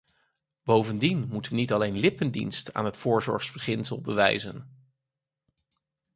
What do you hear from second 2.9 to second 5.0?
voorzorgsbeginsel bewijzen.